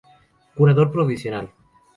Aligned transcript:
Curador 0.55 0.91
provisional. 0.91 1.51